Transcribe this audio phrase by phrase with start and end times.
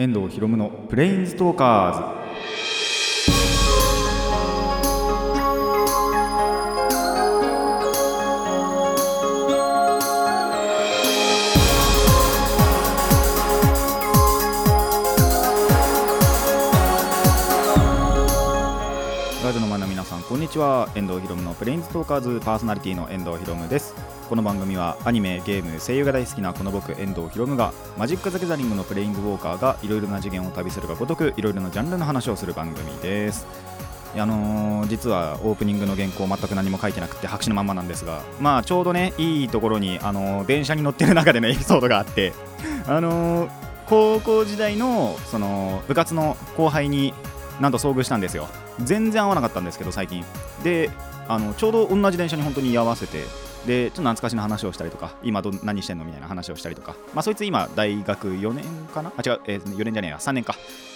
[0.00, 2.17] 遠藤博夢のプレインストーカーズ
[20.28, 20.90] こんにちは。
[20.94, 23.94] 遠藤博夢のプレインストーカーズパーソナリティの遠藤博夢です。
[24.28, 33.46] この番組はアニメゲーム声優が大好きなこの僕遠藤博夢がマジック・ザ・ギャザリングのプレイングウォーカーがいろいろな次元を旅するがごとくいろいろなジャンルの話をする番組です。
[34.18, 42.34] あのー実はオープニングの原稿全く何も書いてなくて白紙のまんまなんですがまあちょうどねいいところに、あのー電車に乗ってる中でのエピソードがあって
[42.86, 43.50] あのー
[43.86, 47.14] 高校時代のその部活の後輩に
[47.60, 48.46] なんと遭遇したんですよ。
[48.84, 50.24] 全然合わなかったんですけど最近。
[50.62, 50.90] で
[51.28, 53.22] あのちょうど同じ電車に本当に居合わせて
[53.66, 56.94] でちょっと懐かしの話をしたりとか今ど何してんのみたいな話をしたりとか。
[57.14, 58.64] まあそいつ今大学4年
[58.94, 59.12] かな？
[59.16, 60.16] あ違う、えー4年じゃねえや。
[60.18, 60.54] 3年か。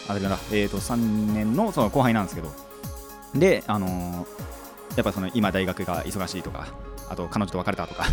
[0.08, 0.38] あれだな。
[0.52, 2.50] えっ、と3年のその後輩なんですけど。
[3.34, 4.27] であのー
[4.96, 6.67] やっぱその今大学が忙しいとか
[7.08, 8.05] あと彼女と別れたとか。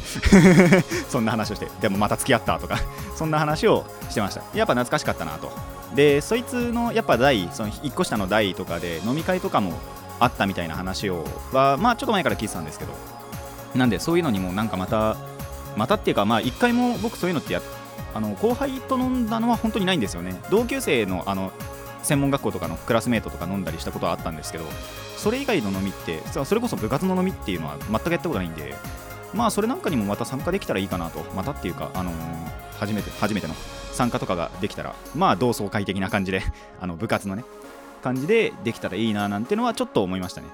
[1.09, 2.79] そんな話をしてでもまた付き合ったとか。
[3.15, 4.41] そんな話をしてました。
[4.53, 5.51] やっぱ懐かしかったなと。
[5.95, 9.73] でそいつのやっぱ代その1個下の代とかで飲み会とかも
[10.19, 12.93] あったみたいな話をはまあちょっと前から聞いてたんですけど。
[13.75, 15.15] なんでそういうのにもなんかまた
[15.75, 17.61] またっていうかまあ一回も僕そういうのってや
[18.13, 20.41] あの後輩と飲んだのは本当にないんですよね。
[20.49, 21.51] 同級生のあの
[22.09, 24.65] 専門学校とかのクラスメートとか飲んだりしたことはあったんですけど
[25.15, 28.75] それ以外の飲みってそれこそ部活の飲みっていうのは全くやったことないんで
[29.33, 33.53] まあそれなんかにもまた参加できたらいいかなとまたっていうかあのー初めて初めての
[33.91, 36.41] 参加とかができたらまあ同窓会的な感じで
[36.79, 37.43] あの部活のね
[38.01, 40.47] 感じでできたらいいななんてのはちょっと思いましたね。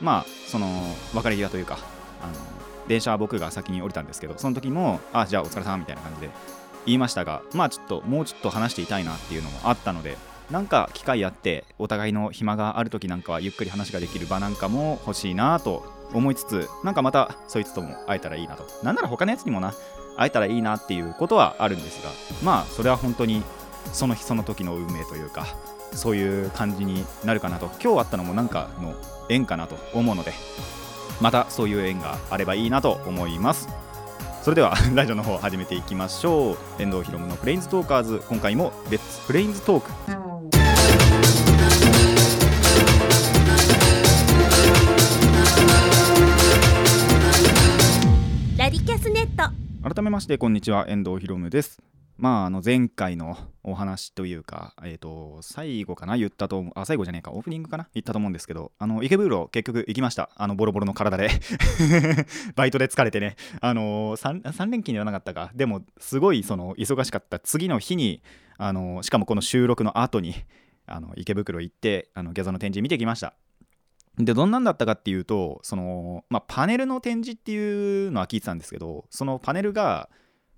[0.00, 0.68] まあその
[1.14, 1.78] 別れ際というか
[2.22, 2.32] あの
[2.86, 6.30] 電車は僕が先に降りたんですけどその時もあじゃあお疲れ様みたいな感じで
[6.86, 10.16] 言いましたがまあちょっともうちょっと話していたいなっていうのもあったので
[10.50, 18.66] なんか機会あってお互いの暇がある時なんかはゆっくり話ができる場なんかも欲しいなと思いつつなんかまたそいつとも会えたらいいなと。
[18.84, 19.72] なんなら他のやつにもな
[20.16, 22.10] 会えたらいいなっていうことはあるんですが
[22.42, 23.42] まあそれは本当に
[23.92, 25.46] その日その時の運命というか
[25.92, 27.70] そういう感じになるかなと。
[27.82, 28.94] 今日あったのもなんかの
[29.28, 30.32] 縁かなと思うので
[31.20, 33.68] またそういう縁があればいいなと思います。
[34.42, 36.56] それではラジオの方始めていきましょう。
[36.82, 40.29] 遠藤ひろむのプレインズトーカーズ今回もレッツプレインズトーク。
[49.92, 50.86] 改めましてこんにちは。
[50.88, 51.82] 遠藤ひろむです。
[52.16, 60.30] まああの前回のお話というかえっ、と最後かな言ったと思うあ最後じゃねえかオープニングかな言ったと思うんですけどあの池袋結局行きました。
[60.36, 61.30] あのボロボロの体で。
[62.54, 63.34] バイトで疲れてね。
[63.60, 65.50] あの 3, 3連勤ではなかったか。
[65.56, 68.22] でもすごいその忙しかった次の日に
[68.58, 70.36] あのしかもこの収録の後に
[70.86, 73.34] あの池袋行ってあのギャザの展示見てきました。
[74.24, 80.08] でどんなんだったかっていうとその、まあ、パネルの展示っていうのは聞いてたんですけどそのパネルが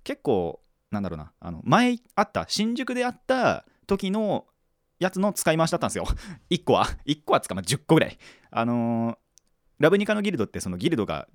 [0.03, 0.59] 結構
[0.91, 4.45] なんだろうなあの前あった新宿であった時の
[4.99, 6.05] やつの使い回しだったんですよ。
[6.49, 8.17] 1個は1個はつかまあ10個ぐらい。
[8.51, 9.17] あのー
[9.79, 11.27] ラブニカのギルドってそのギルドが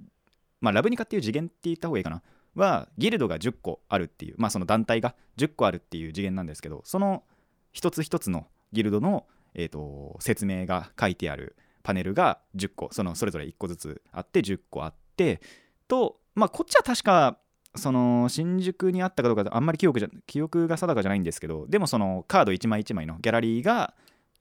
[0.63, 2.23] まあラブニカっていう次元って言った方がいいかな。
[2.55, 7.25] はギルドが10個あるっていうまあその団体が10個あるっていう次元なんですけどその
[7.73, 11.57] 一つ一つのギルドの、えー、と説明が書いてある
[11.89, 15.41] パネルが10個そのそれぞれ1個ずつあって10個あって
[15.89, 17.39] とまあこっちは確か
[17.77, 23.95] その新宿にあったかどうかあんまり記憶じゃ記憶が定かじゃないんですけどでもそのカード1枚1枚のギャラリーが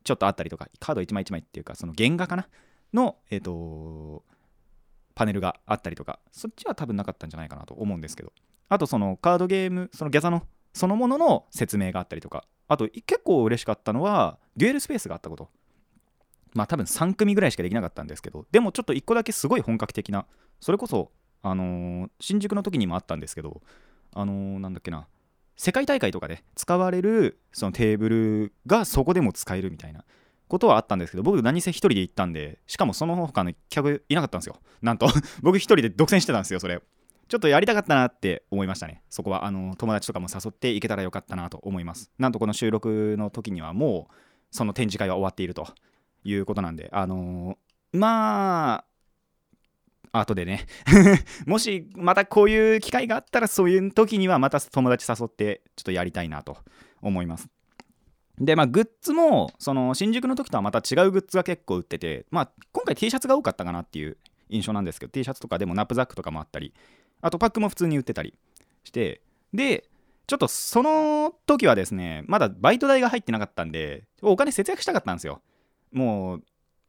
[0.04, 2.50] ちょっとあったりとかカード1枚1枚っていうかその原画かな？
[2.94, 4.24] のえっ、と
[5.16, 8.34] パネルがあったりとかそっちは多分なかったんじゃないかなと思うんですけど。
[8.68, 10.44] あとそのカードゲームそのギャザの
[10.74, 15.48] そのものの説明があったりとかあと結構嬉しかったのはデュエルスペースがあったこと。
[16.58, 20.26] まあ多分3組ぐらいしかできなかったんですけどでもちょっと1個だけすごい本格的な
[20.60, 21.12] それこそ
[21.44, 23.62] あのー新宿の時にもあったんですけど
[24.16, 25.08] あのーなんだっけな
[25.56, 30.04] 世界大会とかで使われるそのテーブルがそこでも使えるみたいな
[30.48, 34.58] ことはあったんですけど僕何せ一人で行ったんでしかもその他の客いなかったんですよ。
[34.82, 35.08] なんと
[35.44, 36.82] 僕一人で独占してたんですよそれ。
[37.28, 39.04] ちょっとやりたかったなって思いましたね。
[39.10, 42.10] そこはあの友達とかも誘って行けたらよかったなと思います。
[42.18, 44.16] なんとこの収録の時にはもう
[44.52, 45.68] その展示会は終わっていると。
[46.30, 48.84] いうことなんであのーま
[50.12, 50.66] あ後でね。
[51.46, 56.58] もしまたこういう機会があったらそういう時にはまた友達誘ってちょっとやりたいなと
[57.02, 57.50] 思います。
[58.40, 64.18] でまあグッズもその新宿の時とはまた違うグッズが結構売っててまあ今回 T シャツが多かったかなっていう
[64.50, 66.74] 印象なんですけど T シャツとかでもナップザックとかもあったり
[67.22, 68.36] あとパックも普通に売ってたり
[68.84, 69.22] して
[69.54, 69.90] で
[70.28, 75.42] ちょっとその時はですねまだバイト代が入ってなかったんでお金節約したかったんですよ。
[75.98, 76.44] もう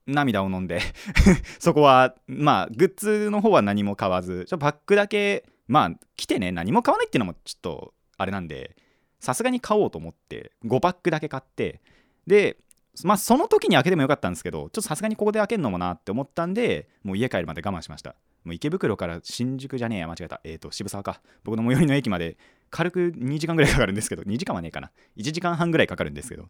[0.07, 0.81] 涙を飲んで
[1.59, 8.77] そこはまあグッズの方は何も買わずちょパックだけまあ来てね何も買わないっていうのもちょっとあれなんで
[9.21, 11.81] さすがに買おうと思って5パックだけ買って
[12.27, 12.57] で
[13.05, 18.15] まあその時に開けてもよかったんですけどちょっとさすがにここで開けるのもなって思ったんでもう家帰るまで我慢しました。
[18.45, 20.41] もう池袋から新宿じゃねえや間違えた。
[20.45, 21.21] えっ、ー、と渋沢か。
[21.45, 22.39] 僕の最寄りの駅まで
[22.71, 24.91] 軽く2時間ぐらいかかるんですけど2時間はねえかな。
[25.17, 26.49] 1時間半ぐらいかかるんですけど。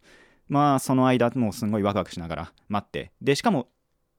[0.48, 3.12] まあその間もうすごいワクワクしながら待って。
[3.20, 3.68] でしかも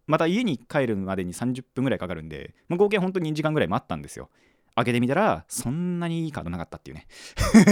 [0.07, 4.29] また家に帰るまでに30分ぐらいかかるんで、まあ、合計本当に2時間ぐらい待ったんですよ。
[4.75, 7.07] 開けてみたらそんなにいいカードなかったっていうね。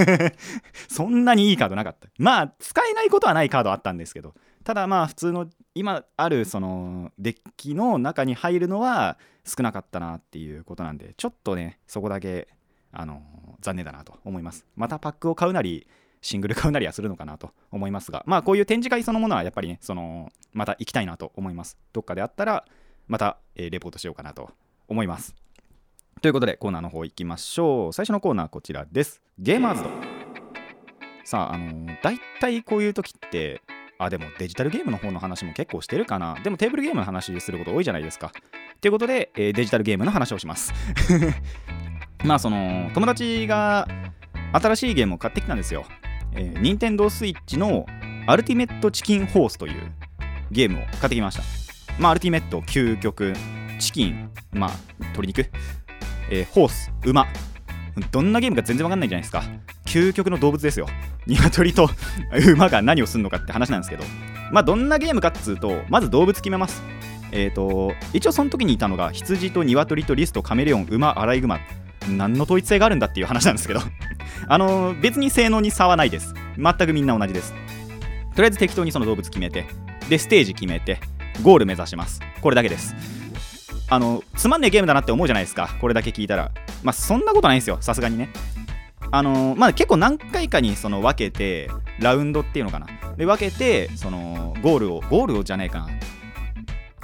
[0.90, 2.10] そんなにいいカードなかった。
[2.18, 4.36] まあ使えないことはないカードあったんですけど。
[4.64, 12.50] ただまあ普通の今あるそのデッキの中に入るのは少なかったなっていうことなんでちょっとねそこだけ
[12.92, 13.22] あの
[13.62, 14.66] 残念だなと思います。
[14.76, 15.88] またパックを買うなり
[16.22, 21.78] シングル買うなりはするのかなと思いますがまあこういう展示会そのものはやっぱりねそのまた行きたいなと思います。
[21.94, 22.66] どっかであったら
[23.08, 24.52] また、えー、レポートしようかなと
[24.88, 25.36] 思います。
[26.22, 27.94] ということでコーナーの方行きましょう。
[27.94, 29.22] 最初のコーナーこちらです。
[29.38, 29.90] ゲーマーズド
[31.24, 33.62] さああのー、大体こういう時って
[34.00, 36.36] あでもデジタルゲームの方の話も結構してるかな。
[36.44, 38.32] でもテーブルゲームの話すること多いじゃないですか。
[38.82, 40.74] ということで、えー、デジタルゲームの話をします。
[42.24, 43.88] まあその友達が
[44.54, 45.86] 新しいゲームを買ってきたんですよ、
[46.34, 47.86] えー、任天堂 switch の
[48.28, 49.92] アルティメットチキンホースという
[50.52, 51.44] ゲームを買ってきました。
[52.00, 53.34] まあアルティメット究極
[53.80, 55.50] チキンまあ鶏肉、
[56.30, 57.28] えー、ホース馬。
[58.12, 59.44] どんなゲームか全然わかんないじゃないですか。
[59.86, 60.88] 究極の動物ですよ。
[61.26, 61.90] 鶏と
[62.54, 64.04] 馬が何をするのかって話なんですけど。
[64.52, 66.84] まあどんなゲームかっつうとまず動物決めます。
[67.32, 71.60] えっ、ー、と一応その時にいたのが羊と鶏とリスとカメレオン馬アライグマ。
[72.10, 73.82] 何の統一性があるんだっていう話なんですけど。
[74.48, 76.34] あの別に性能に差はないです。
[76.58, 77.54] 全くみんな同じです。
[78.36, 79.66] とりあえず適当にその動物決めて
[80.10, 81.00] でステージ決めて
[81.42, 82.22] ゴール目指します。
[82.42, 82.96] これだけです。
[83.90, 85.76] あのつまんねえゲームだなって思うじゃないですか。
[85.80, 86.52] これだけ聞いたら。
[86.84, 87.78] まあそんなことないですよ。
[87.82, 88.30] さすがにね。
[89.10, 92.88] あのまあ結構何回かにその分けてラウンドっていうのかな。
[93.18, 95.90] で分けてそのゴールをゴールをじゃねえかな。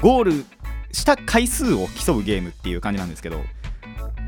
[0.02, 0.46] ゴール
[0.92, 3.42] した回数を競うゲームっていう感じなんですけど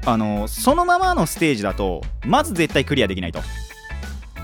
[0.05, 3.39] あのそのままのステージだとまず絶対クリアできないと。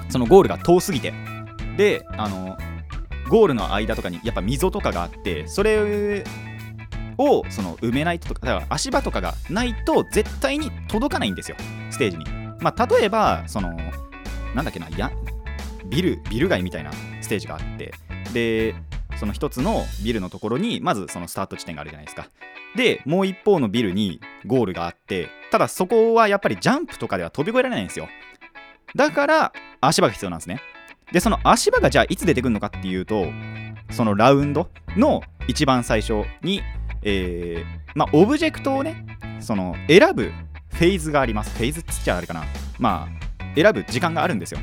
[0.09, 1.13] そのゴールが遠すぎて。
[1.77, 2.57] であの
[3.29, 6.23] ゴールの間とかにやっぱ溝とかがあってそれ
[7.17, 11.57] をその埋めないとかだから足場とかがないと絶対に届かないんですよ。
[11.89, 12.25] ステージに。
[12.59, 13.71] まあ例えばその
[14.53, 15.11] なんだっけなや
[15.85, 16.91] ビルビル街みたいな
[17.21, 17.93] ステージがあって。
[18.33, 18.75] で
[19.21, 22.27] その一つのビルのところにまずそのスタート地点があるじゃないですか。
[22.75, 28.09] でもう一方のビルにゴールがあってただそこはやっぱりジャンプとかでは飛び越えられないんですよ。
[28.95, 30.59] だから足場が必要なんですね。
[31.11, 33.27] でその足場がじゃあいつ出てくるのかっていうと
[33.91, 36.63] そのラウンドの一番最初に
[37.03, 39.05] えー、まあオブジェクトをね
[39.39, 40.31] その選ぶ
[40.73, 41.55] フェーズがあります。
[41.55, 42.43] フェーズっつっちゃあれかな。
[42.79, 44.59] まあ選ぶ時間があるんですよ。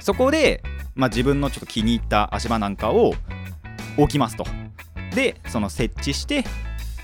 [0.00, 0.64] そこで、
[0.96, 3.14] まあ、自分のちょっと気に入った足場なんかを
[3.98, 4.44] 置きますと。
[5.14, 6.44] でその設置して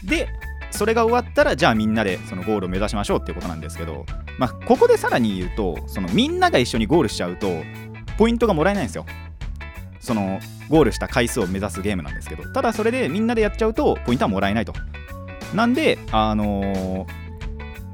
[0.04, 0.28] で
[0.70, 4.04] それが終わったらじゃあみんなでそのゴールを目指しましょうっていうことなんですけど、
[4.38, 7.48] まあ、ここでさらに言うとそのみんなが一緒にゴールしちゃうと
[8.18, 9.06] ポイントがもらえないんですよ。
[10.00, 10.38] その
[10.68, 14.72] ゴールした回数を目指すゲームなんですけどただそれでみんなでやっちゃうとポイントはもらえないと。
[15.54, 17.06] なんであのー、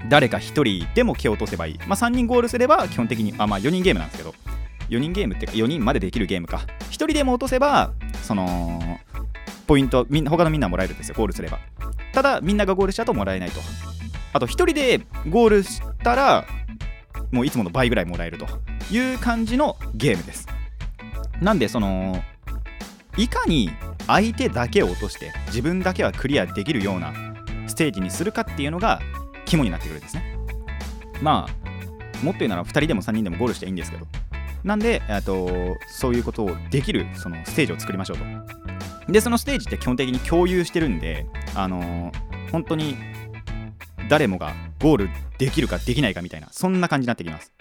[0.08, 4.34] 誰か1人でも蹴落とせばいい、まあ、3人ゴールすれば基本的にあまあ4人ゲームなんですけど。
[4.90, 6.66] 4人ゲームっていうか4人までできるゲームか。
[6.90, 7.92] 1人でも落とせば
[8.22, 8.80] その
[9.66, 11.58] ポイントみん他のみんなもらえるんですよゴールすれば。
[12.12, 13.60] ただみんながゴールしちゃうともらえないと。
[14.32, 16.44] あと1人でゴールしたら
[17.30, 18.46] もういつもの倍ぐらいもらえると。
[18.90, 20.48] いう感じのゲームです。
[21.40, 22.22] なんでその
[23.16, 23.70] いかに
[24.08, 27.12] 相手だけを落として自分だけはクリアできるような
[27.68, 29.00] ステージにするかっていうのが
[29.44, 30.36] 肝になってくるんですね。
[31.22, 34.06] まあもっと言うなら2人でも3人でもゴールしていいんですけど。
[34.64, 38.18] なんでとそういうことをできるそのステージを作りましょう
[39.06, 39.12] と。
[39.12, 42.96] でそのステージって基本的に共有してるんであのー、本当に
[44.08, 47.52] 誰もがゴールできるかできないかみたいなそんな感じになってきます。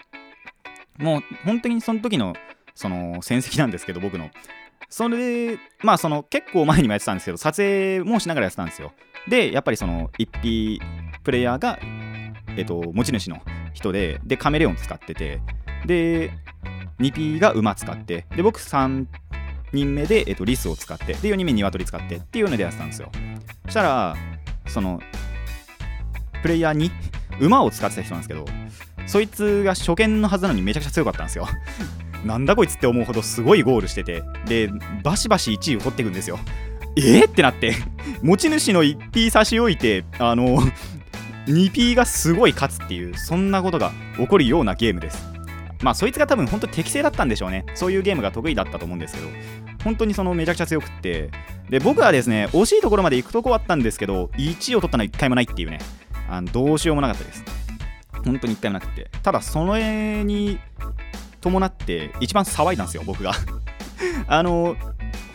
[0.98, 2.34] もう本当にその時の
[2.74, 4.30] その戦績なんですけど僕の。
[4.88, 8.92] それでまあその結構前にもやってたんですけど撮影もしながらやってたんですよ。
[9.28, 10.80] でやっぱりその 1P
[11.22, 11.78] プレイヤーが
[12.56, 13.40] えっと持ち主の
[13.72, 15.40] 人ででカメレオン使ってて
[15.86, 16.32] で
[17.00, 19.06] 2P が馬使ってで僕3
[19.72, 23.10] 人目で、えっと、リスを使ってで4人目ニワトリ使ってっていうのでやってたんですよ。
[23.64, 24.16] そしたら
[24.66, 25.00] その
[26.42, 26.90] プレイヤーに
[27.40, 28.44] 馬を使ってた人なんですけど
[29.06, 31.48] そいつが初見のはずなのにめちゃくちゃ強かったんですよ。
[32.24, 34.70] なんだこいつって思うほどすごいゴールしててで
[35.02, 36.38] バシバシ1位を取っていくんですよ。
[36.96, 37.76] えー、ってなって
[38.22, 40.60] 持ち主の 1P 差し置いてあの
[41.46, 45.39] 2P がすごい勝つっていうそんなことが起こるようなゲームです。
[45.82, 47.64] まあそいつが多分本当適正だったんでしょうね。
[47.74, 49.28] そういうゲームが得意だったと思うんですけど。
[49.82, 51.30] 本当にそのめちゃくちゃ強くって。
[51.68, 55.78] で僕はですね惜しいところまで行くとこあったんですけど1位を取ったのは1回もないっていうね。
[56.28, 57.44] あのどうしようもなかったです。
[58.24, 59.10] 本当に1回もなくて。
[59.22, 60.58] ただそれに
[61.40, 63.32] 伴って一番騒いだんですよ僕が。
[64.28, 64.76] あの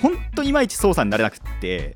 [0.01, 1.95] 本当いまいち操作になれなくって。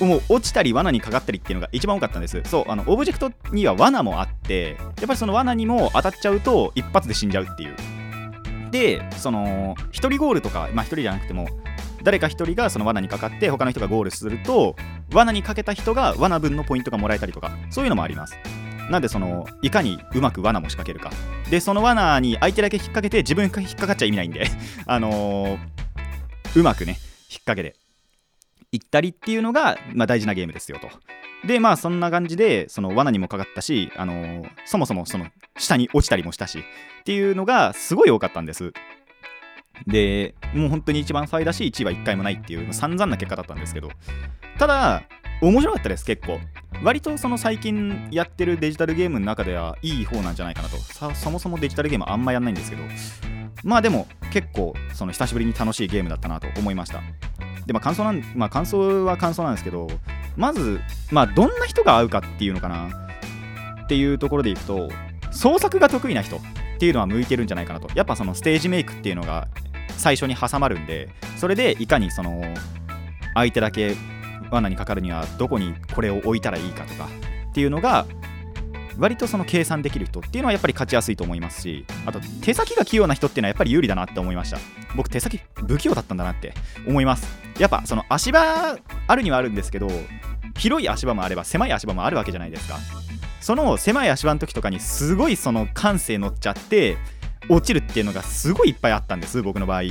[0.00, 2.40] もう落ちたり罠にかかったりっていうのが一番多かったんです。
[2.44, 7.76] そうあのオブジェクトには罠もあってやっぱりその罠にも当たっちゃうと一発で死んじゃうっていう。
[8.70, 11.48] でその1人ゴールとかまあ1人じゃなくても
[12.02, 14.76] 誰か1人がその罠にかかって他の人がゴールすると
[15.12, 18.36] 罠にかけた人が罠分のポイントがもらえたりとかそういうのもあります。
[18.90, 21.10] なんでそのいかにうまく罠も仕掛けるか。
[21.50, 24.46] でその罠に相手だけ引っ掛けて自分が引っかかっちゃ意味ないんで
[24.86, 26.98] あのー、うまくね引っ
[27.44, 27.87] 掛けて。
[28.72, 30.88] いったりっていうのが、まあ、大事なゲームですよと。
[31.46, 36.62] でまあそんな感じでその罠にもかかったし、あのー、そもそもその下に落ちたりもしたしっ
[37.04, 38.72] ていうのがすごい多かったんです。
[39.86, 43.90] でもう本当に一番最だし1位は1回もないっていう散々な結果だったんですけど。
[44.58, 45.04] ただ
[45.40, 46.40] 面白かったです結構。
[46.82, 50.76] 割とその最近やってるデジタルゲームの中ではいい方なんじゃないかなと。
[51.14, 52.82] そもそもデジタルゲームあんまやんないんですけど。
[53.64, 57.00] まあでも結構その久しぶりに楽しいゲームだったなと思いました。
[57.66, 59.88] でまあ感想なんまあ感想は感想なんですけど
[60.36, 63.08] まずまあどんな人が合うかっていうのかな。
[63.84, 64.90] っていうところでいくと
[65.30, 66.40] 創作が得意な人っ
[66.78, 67.88] ていうのは向いてるんじゃないかなと。
[67.94, 69.48] やっぱそのステージメイクっていうのが
[69.96, 72.42] 最初に挟まるんでそれでいかにその
[73.34, 73.96] 相手だけ
[74.50, 77.08] 罠にかかるにはどこにこれを置いたらいいかとか
[77.50, 78.06] っていうのが
[78.98, 84.58] 割とその計算できる人っていうのはやっぱり勝ちやすいと思いますしあと手先が器用な人っていうのはやっぱり有利だなって思いました。
[84.96, 86.52] 僕手先不器用だったんだなって
[86.86, 87.26] 思います。
[87.58, 88.76] やっぱその足場
[89.06, 89.88] あるにはあるんですけど
[90.56, 92.78] 広い足場もあれば狭い足場もあるわけじゃないですか。
[93.40, 96.98] その狭い足場の時とかにすごいその感性乗っちゃって
[97.48, 99.82] 落ちるっていうのがすごいいっぱいあったんです僕の場合。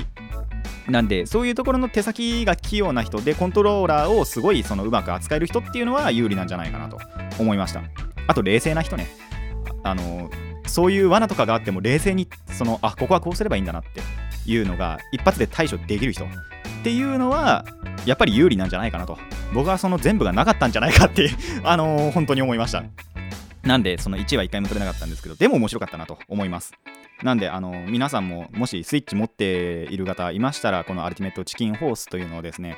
[0.90, 7.00] なんでそういうところの手先が器用な人でコントローラーをすごいそのうまく扱える人っていうのは有利なんじゃないかなと
[7.40, 7.82] 思いました。
[8.28, 9.08] あと冷静な人ね。
[9.84, 10.30] あの
[10.66, 14.02] そういう罠とかがあっても冷静にそのあここはこうすればいいんだなって
[14.50, 16.26] いうのが一発で対処できる人。
[16.26, 16.30] っ
[16.84, 17.66] ていうのは
[18.06, 19.18] やっぱり有利なんじゃないかなと。
[19.54, 21.30] 僕はその全部がなかったんじゃないかって
[21.64, 22.84] あのー、本当に思いました。
[23.64, 26.74] なんでその1は1回も取れなかったんですけどでも面白かったなと思います。
[27.24, 32.78] なんであの皆さんももしスイッチ持っている方いましたらこのアルティメットチキンホースというのをですね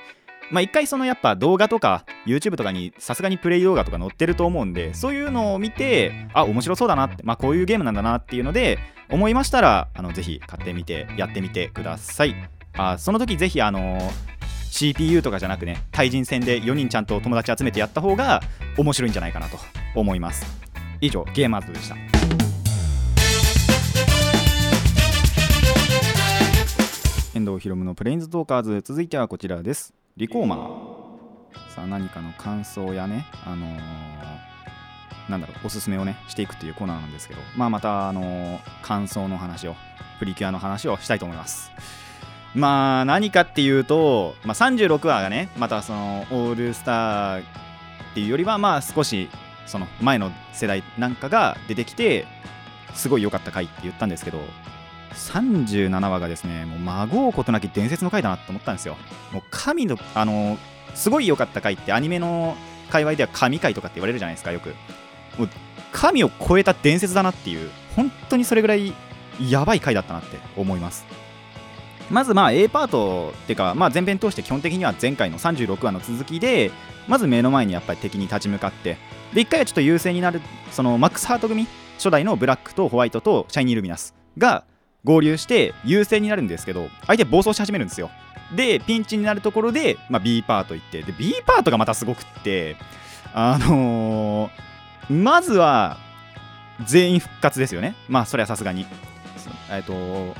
[0.51, 8.79] まあ一回そのやっぱ動画とか YouTube とかにさすがにプレイ動画とか載ってると思うんでそういうのを見てあ面白そうだなってまあこういうゲームなんだなっていうので
[9.11, 12.35] 思いましたらあのぜひ買ってみてやってみてください。
[12.77, 14.29] あその時ぜひあのー
[14.71, 18.41] CPU とかじゃなくね対人戦で4人ちゃんと友達集めてやった方が
[18.77, 19.57] 面白いんじゃないかなと
[19.95, 20.45] 思います。
[21.01, 21.95] 以上ゲーマーズでした。
[27.33, 29.98] 遠藤ひろむのプレインズトーカーズ続いてはこちらです。
[30.19, 31.73] リコーマー。
[31.73, 39.75] さあ何かの感想やねあのー、なんだろうおすすめをねしていくっていうコーナーなんですけどまあまたあのー、感想の話を
[40.19, 41.71] プリキュアの話をしたいと思います。
[42.53, 47.43] まあ何かっていうと、まあ、36話がねまたそのオールスターっ
[48.13, 49.29] ていうよりはまあ少し
[49.67, 52.27] その前の世代なんかが出てきて
[52.93, 54.39] すごい良かった回って言ったんですけど
[55.19, 58.97] 37話がですねもう孫うことなき伝説の回だなと思ったんですよ。
[59.31, 60.57] もう神のあの
[60.95, 62.55] すごい良かった回ってアニメの
[62.89, 64.69] 界隈では神回とかって言われるじゃないですかよく。
[65.37, 65.49] もう
[65.91, 68.93] 神を超えた伝説だなっていう本当にそれぐらい
[69.39, 71.05] やばい回だったなって思います。
[72.09, 76.71] まずまあ A パートっていうか、まあ、前編通して基本的には前回の36話の続きで
[77.07, 78.97] まず目の前にやっぱり敵に立ち向かって
[79.33, 84.63] で1回はちょっと優勢になるそのマックスハート組初代のブラックとホワイトとシャイニールミナスが
[85.03, 88.09] 合流して優勢になるんですけど相手暴走し始めるんですよ。
[88.55, 92.77] でピンチになるところで、まあ、B パート行ってで B パートがまたすごくって
[93.33, 95.97] あのー、まずは
[96.83, 97.95] 全員復活ですよね。
[98.07, 98.85] まあそれはさすがに。
[99.71, 100.35] えっと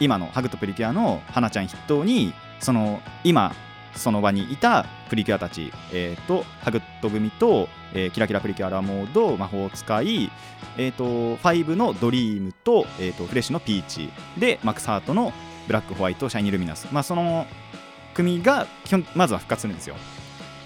[0.00, 3.54] 今のハグとプリキュアの花ちゃん筆頭にその今
[3.96, 10.30] その場にいたプリキュアたち、えーと、ハグット組と、えー、キラキラプリキュアラモード魔法使い、
[10.76, 14.10] えーと、5のドリームと,、えーと、フレッシュのピーチ。
[14.38, 15.32] でマックスハートの
[15.66, 17.46] ブラックホワイトシャイニールミナス、まあ、その
[18.14, 19.96] 組が基本まずは復活するんですよ。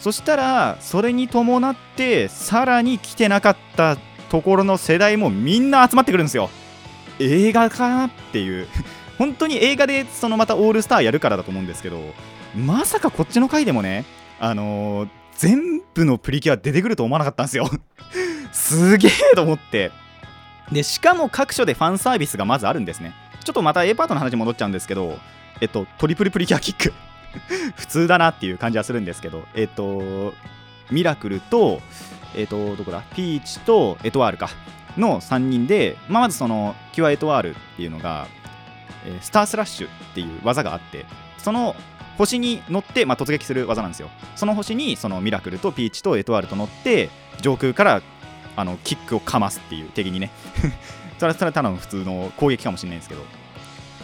[0.01, 3.97] そしたらそれに伴ってさらに来てなかった
[4.31, 6.51] ところの世代もみんな集まってくるんですよ。
[7.19, 8.69] 映画かなっていう。
[9.19, 12.01] 本当に映画でそのまたオールスターやるからだと思うんですけど
[12.55, 14.05] まさかこっちの回でもね
[14.41, 17.71] あのー全部のプリキュア出てくると思わなかったんですよ。
[18.51, 19.93] すげえと思って。
[20.73, 23.15] でしかも各所でファンサービスがまずあるんですね。
[23.45, 25.17] ちょっとまた A パートの話戻っちゃうんですけど
[25.61, 26.93] えっとトリプルプリキュアキック。
[27.77, 30.35] 普通だなっていう感じはするんですけどえっと
[30.91, 31.81] ミラクルと
[32.35, 33.03] えっとどこだ？
[33.15, 34.51] ピーチとエトワールか。
[34.97, 38.27] の3人で、まあ、まずそのキュアエトワールっていうのが、
[39.07, 41.77] えースタースラッシュっていう技があってその
[42.19, 44.11] 星に乗って、まあ、突撃する技なんですよ。
[44.37, 47.11] その星にそのミラクルとピーチとエトワールと乗って
[47.41, 48.03] 上空から
[48.57, 50.31] あのキックをかますっていう敵にね。
[51.19, 53.25] それはただの普通の攻撃かもしれないんですけど。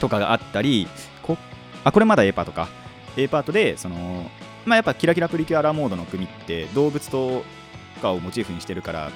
[0.00, 0.88] とかがあったり
[1.22, 1.38] こ
[1.84, 2.68] あこれまだ A パートか。
[3.16, 4.30] A パートでその
[4.64, 7.44] まあやっぱキラキラプリキュアラモードの組って動物と
[8.00, 9.10] かをモチーフにしてるから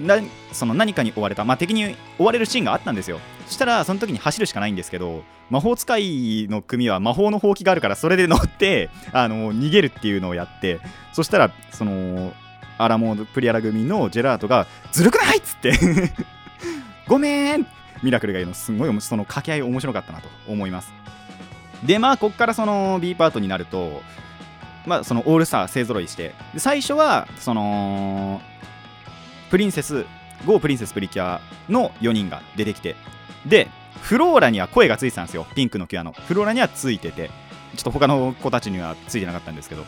[0.00, 0.18] な
[0.52, 3.20] その何かに追われた、まあ、敵に追われるシーンがあったんですよ。
[3.46, 10.80] そしたらその時に走るしかないんですけど魔法使いの組は魔法のほうきがあるからそれで乗って あの逃げるっていうのをやって
[11.12, 12.32] そしたらその
[12.78, 15.38] アラモードプリアラ組のジェラートがずるくない！
[15.38, 15.72] っつって
[17.06, 17.66] ごめん！
[18.02, 20.90] ミラクルが言うのすごいその掛け合い面白かったなと思います。
[21.84, 24.02] でまあこっからその B パートになると
[24.86, 28.40] まあそのオールスター勢ぞろいして最初はその
[29.50, 30.06] プリンセス
[30.46, 32.96] GO プリンセスプリキュアの4人が出てきて
[33.44, 33.68] で
[34.00, 35.46] フローラには声がついてたんですよ。
[35.54, 37.30] ピンクのキュアのフローラにはついてて。
[37.76, 39.84] ちょっと他の子たちにはついてなかったんですけど。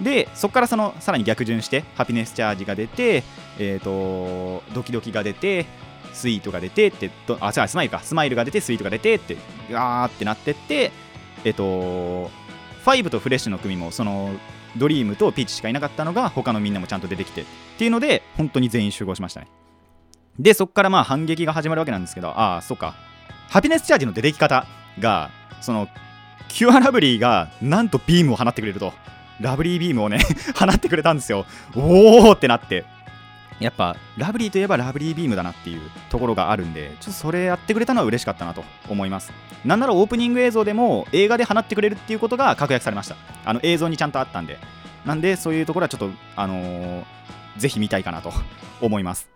[0.00, 3.24] でそこからそのさらに逆順してハピネスチャージが出て
[3.58, 5.66] えっ、とドキドキが出て
[6.12, 8.00] スイートが出てってどあ違うスマイルか。
[8.00, 9.36] スマイルが出てスイートが出てって
[9.70, 10.92] ガーってなってって
[11.44, 12.30] えっ、と
[12.84, 14.30] 5とフレッシュの組もその
[14.76, 17.44] ドリームとピーチしかいなかったのが他のみんなもちゃんと出てきてっ
[17.78, 19.48] ていうので本当に全員集合しましたね。
[20.38, 22.94] でそこからまあ反撃が始まるわけなんですけどああそっか。
[23.48, 24.66] ハピネスチャージの出てき方
[24.98, 25.88] がその
[26.48, 28.92] キュアラブリーがなんとビームを放ってくれると。
[29.38, 30.18] ラブリービームをね
[30.56, 31.44] 放ってくれたんですよ。
[31.74, 32.84] おおってなって。
[33.60, 39.32] やっぱラブリーといえばラブリービームだなっていうところがあるんでちょっとそれやってくれたのは嬉しかったなと思います。
[39.64, 43.16] なんならオープニング映像でも映画で放ってくれるっていうことが確約されました。
[43.44, 44.58] あの映像にちゃんとあったんで。
[45.04, 47.04] なんでそういうところはちょっとあのー
[47.56, 48.32] ぜひ見たいかなと
[48.80, 49.28] 思います。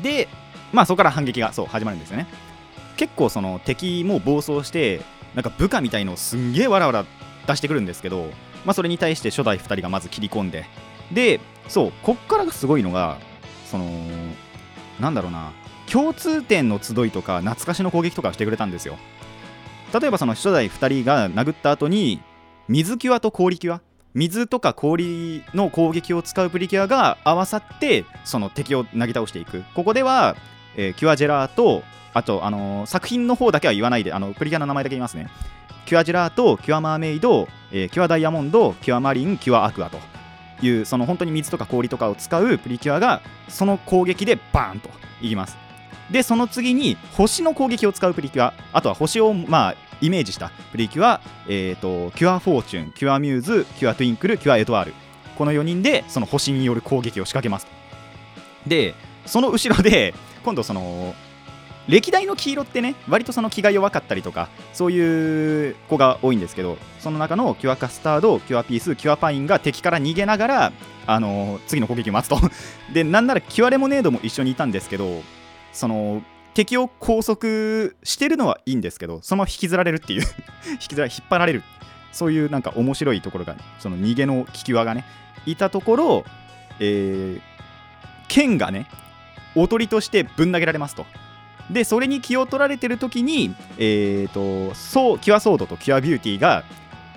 [0.00, 0.28] で
[0.72, 2.26] まあそこから反撃がそう始まるんですよね。
[2.96, 5.00] 結構その敵も暴走して
[5.34, 7.04] なんか部下みたいのをすんげえわらわら
[7.46, 8.30] 出してくるんですけど、
[8.64, 10.64] まあ、それに対して初代2人がまず切り込んで。
[11.12, 13.18] でそうこっからがすごいのが
[13.70, 13.86] その
[14.98, 15.52] なんだろうな
[15.90, 18.98] 共通点の集いとか懐かしの攻撃とかしてくれたんですよ。
[19.98, 22.20] 例えばその初代2人が殴った後に
[22.68, 23.80] 水キュアと氷キュア
[24.14, 29.62] 水とか氷の攻撃を使うプリキュアが合わさってその敵をなぎ倒していく。
[29.74, 30.36] ここでは、
[30.76, 31.82] えーキュアジェラート
[32.14, 35.28] あと、あのー作品の方だけは言わないであのプリキュアの名前だけ言いますね。
[35.86, 39.98] キュアジェラートキュアマーメイド、えーキュアダイヤモンドキュアマリンキュアアクアと。
[40.62, 44.88] いうその本当に水とか氷とかを使うプリキュアがその攻撃でバーンと
[45.20, 45.56] いきます。
[46.10, 48.54] でその次に星の攻撃を使うプリキュア。
[48.72, 50.50] あとは星をまあイメージした。
[50.72, 54.94] プリキュア、えー、とキュアフォーチュンキュアミューズキュアトゥインクルキュアエトワール。
[55.36, 57.66] この4人でその星による攻撃を仕掛けます。
[58.66, 58.94] で
[59.26, 61.14] その後ろで 今度その
[61.88, 70.72] 歴代の黄色ってね割とその気が弱かったりとかそういう子が多いんですけどその中のキュアカスタードキュアピースキュアパインが敵から逃げながら、
[71.06, 72.38] あのー次の攻撃を待つと。
[72.92, 75.22] でなんならキュアレモネードも一緒にいたんですけど
[75.72, 76.22] その
[76.54, 77.46] 敵を拘束
[78.02, 80.22] してるのはいいんですけどそのまま引きずられるっていう
[80.72, 81.62] 引きずら引っ張られる。
[82.12, 85.04] そういうなんか面白いところがその逃げのキュアがね
[85.44, 86.24] いたところ、
[86.80, 87.40] えー、
[88.26, 88.86] 剣がね
[89.56, 91.06] おとりとしてぶん投げられますと。
[91.70, 96.62] でそれに気を取られてる時にえー、とそうキュアソードとキュアビューティーが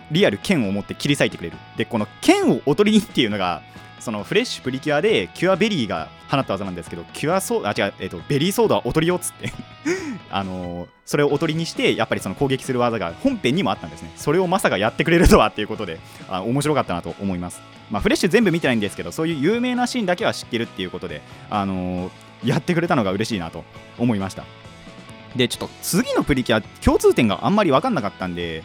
[0.09, 1.57] リアル剣を持って切り裂いてくれる。
[1.77, 3.61] でこの剣をおとりにっていうのが
[3.99, 9.51] そのフレッシュプリキュアでキュアベリーが放った技なんですけどキュアソーあ違う、えー、とベリーソードはおとりよっつって
[10.31, 14.11] あのーそれをおとりにしてやっぱりその攻撃する技が本編にもあったんですね。
[14.15, 15.99] それをまさかやってくれるとはっていうことで
[16.29, 17.63] あ面白かったなと思います。
[17.89, 23.63] まあフレッシュ全部見てないんですけどそういう有名なシーンだけは知ってるっていうことであのーやってくれたのが嬉しいなと
[23.97, 24.45] 思いました。
[25.35, 28.63] でちょっと次のプリキュア共通点があんまり分かんなかったんで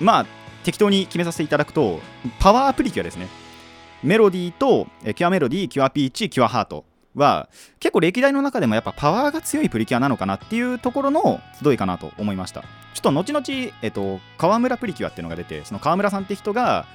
[0.00, 0.26] まあ
[0.64, 2.00] 適当に決めさせていただくと
[2.40, 3.28] パワープリキュアですね。
[4.02, 7.48] メロディーとえキュアメロディーキュアピーチキュアハートは
[7.80, 12.62] 結構歴代の中でもやっぱパワーが強いプリキュアなのかなっていうところの集いかなと思いました。
[12.94, 16.86] ちょっと後々、えっと、川村プリキュアっていうのが出てその川村さんって人が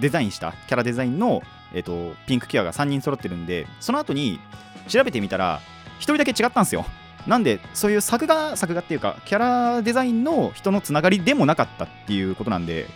[0.00, 4.40] デザインしたキャラデザインの、えっと、ピンクキュアが3人揃ってるんでその後に
[4.88, 5.60] 調べてみたら
[5.98, 6.84] 1人だけ違ったんですよ。
[7.26, 12.86] なんでそういう作画作画っていうかキャラデザインの人のつながりでもなかったっていうことなんで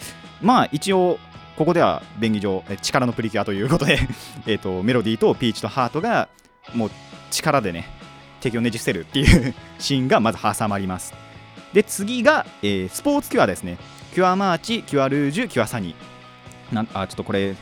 [0.42, 1.18] まあ一応
[1.56, 3.98] ここでは便宜上力のプリキュアということで
[4.46, 6.28] えとメロディーとピーチとハートが
[6.74, 6.90] もう
[7.30, 7.88] 力でね
[8.40, 11.14] 敵をねじ伏せるっていう シーンがまず挟まります。
[11.72, 13.76] で次が、えースポーツキュアですね。
[14.14, 16.74] キュアマーチキュアルージュキュアサニー。
[16.74, 17.54] なあちょっとこれ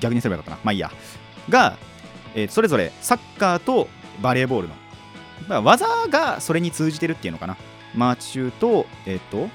[0.00, 0.58] 逆にすればよかったな。
[0.64, 0.90] まあいいや。
[1.48, 1.76] が、
[2.34, 3.88] えーそれぞれサッカーと
[4.22, 4.74] バレーボールの、
[5.48, 7.56] まあ、技がそれに通じてるっていうのかな。
[7.94, 9.48] マーチ中とえっ、と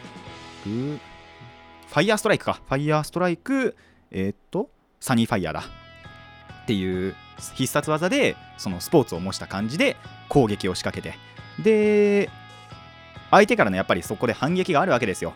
[0.64, 2.54] ファイヤーストライクか。
[2.54, 3.76] ファイヤーストライク
[4.12, 5.64] えっ、とサニーファイヤーだ。
[6.64, 7.16] っていう
[7.56, 9.98] 必殺技でそのスポーツを模した感じで
[10.30, 11.18] 攻撃を仕掛けて。
[11.62, 12.30] で
[13.30, 15.34] 相手からのやっぱりそこで反撃があるわけですよ。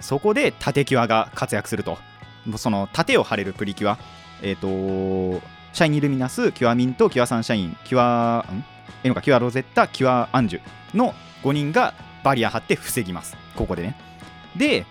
[0.00, 1.98] そこで盾キュアが活躍すると。
[2.56, 3.98] その盾を張れるプリキュア。
[4.42, 5.42] えっ、と
[5.72, 8.64] シャイニールミナスキュアミントキュアサンシャインキュアん？
[9.04, 13.36] えのかキュアロゼッタキュアアンジュの5人がバリア張って防ぎます。
[13.56, 13.96] ここでね。
[14.56, 14.84] で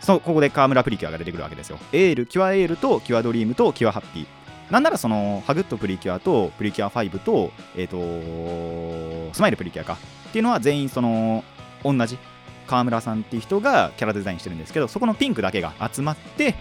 [0.00, 1.78] そここで川村プリキュアが出てくるわけですよ。
[1.92, 4.72] エールキュアエールとキュアドリームとキュアハッピー。
[4.72, 9.98] なんならその HUGっとプリキュアとプリキュア5とえっ、とスマイルプリキュアか。
[10.28, 11.44] っていうのは全員その
[11.84, 12.18] 同じ
[12.66, 16.54] 川村さんっていう人がキャラデザインしてるんですけどそこのピンクだけが集まって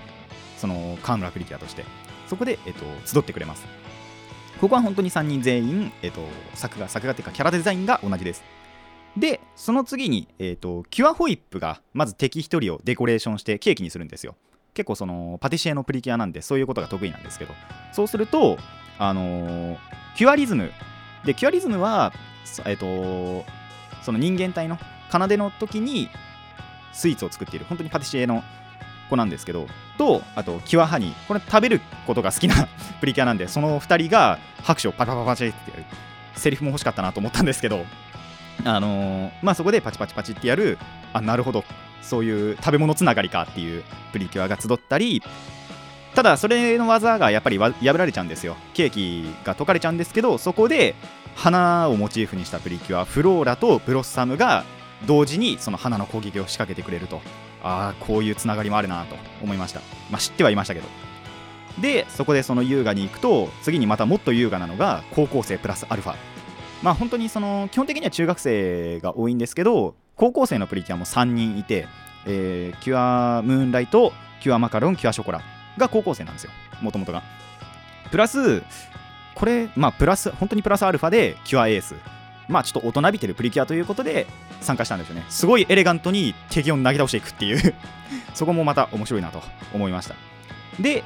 [0.58, 1.84] その川村プリキュアとして。
[2.28, 3.66] そこで、えっと集ってくれます。
[4.60, 6.22] ここは本当に3人全員、えっと
[6.56, 8.44] 作画作画っていうかキャラデザインが同じです。
[9.16, 14.36] でその次に、えっとキュアホイップがまず敵1人をデコレーションしてケーキにするんですよ。
[14.74, 17.54] 結構そのパティシエのプリキュアなんでそういうことが得意なんですけど。
[17.94, 18.58] そうすると
[19.00, 19.78] あのー
[20.16, 20.72] キュアリズム。
[21.26, 22.14] でキュアリズムは
[22.66, 23.46] えっ、と
[24.02, 24.80] その人間体の
[25.12, 26.10] 奏での時に
[26.94, 28.44] スイーツを作っている本当にパティシエの
[29.10, 29.68] 子なんですけど
[29.98, 32.68] とあとキュアハニーこれ食べることが好きな
[33.00, 35.86] プリキュアなんでその2人が拍手をパチパチパチってやる。
[36.36, 37.84] セリフも欲しかったなと思ったんですけど
[38.64, 40.78] あのーまあそこでパチパチパチってやる
[41.14, 41.64] あなるほど。
[42.04, 45.22] そういう食べ物つながりかっていうプリキュアが集ったり
[46.16, 48.56] ただそれの技がやっぱり破られちゃうんですよ。
[48.74, 50.96] ケーキが溶かれちゃうんですけどそこで
[51.36, 54.64] 花をモチーフにしたプリキュアフローラとブロッサムが
[55.06, 57.22] 同時にその花の攻撃を仕掛けてくれると。
[57.64, 59.82] ああこういうつながりもあるなと思いました。
[60.10, 60.88] まあ知ってはいましたけど。
[61.82, 66.16] でそこでその優雅に行くと次にまたもっと優雅なのが高校生プラスアルファ。
[66.82, 71.88] まあ本当にその基本的には中学生が多いんですけど高校生のプリキュアも3人いて、
[72.26, 75.42] えーキュアムーンライトキュアマカロンキュアショコラ
[75.78, 76.52] が高校生なんですよ。
[76.82, 77.24] もともとが。
[78.12, 78.64] プラス
[79.36, 81.96] これまあプラス本当にプラスアルファでキュアエース。
[82.48, 84.28] まあちょっと大人びてるプリキュアということで
[84.62, 85.26] 参加したんですよね。
[85.30, 87.74] すごいエレガントに敵を投げ倒していくっていう。
[88.34, 89.42] そこもまた面白いなと
[89.74, 90.16] 思いました。
[90.80, 91.04] で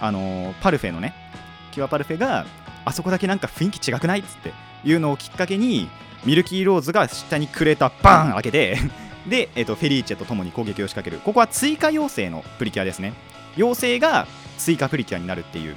[0.00, 1.14] あのーパルフェのね
[1.72, 2.46] キュアパルフェが
[2.84, 4.52] あそこだけなんか雰囲気違くないっつって
[4.84, 5.88] いうのをきっかけに
[6.24, 8.78] ミルキーローズが下にクレーターバーン開けて
[9.26, 11.20] で、えっとフェリーチェと共に攻撃を仕掛ける。
[11.24, 13.14] ここは追加妖精のプリキュアですね。
[13.56, 14.26] 妖精が
[14.58, 15.76] 追加プリキュアになるっていう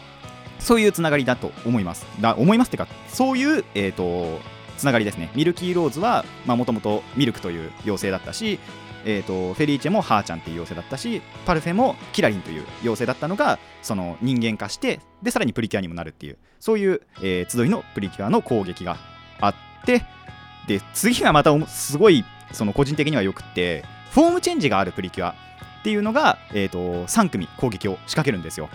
[0.60, 2.06] そういうつながりだと思います。
[2.19, 4.39] だ思いますってかそういう、えー、と
[4.78, 5.32] つながりですね。
[5.36, 8.60] ミルキーローズはもともとミルクという妖精だったし、
[9.06, 18.98] えー、とフェリーチェもハーちゃんっていう妖精だったしパルフェもキラリンという妖精だったのがその人間化してでさらにプリキュアにもなるっていうそういう、えー集いのプリキュアの攻撃が
[19.40, 20.04] あって
[20.68, 28.70] で次がまたすごいその個人的にはよくってフォームチェンジがあるプリキュアっていうのが、えー、と3組攻撃を仕掛けるんですよ。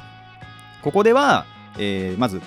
[0.80, 1.44] ここでは、
[1.78, 2.40] えーまず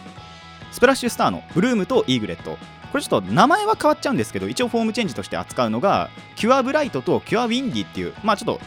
[0.71, 2.57] スプラッシュスターのブルームとイーグレット。
[2.95, 8.61] これちょっと名前は変わっちゃうんですけど一応フォームチェンジとして扱うのがキュアブライトとキュアウィンディっていうまあちょっと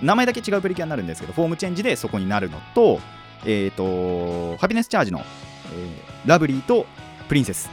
[0.00, 3.00] 名前だけ違うプリキュアになるんですけどフォームチェンジでそこになるのと
[3.44, 6.86] えっ、とハピネスチャージの、えーラブリーと
[7.28, 7.68] プリンセス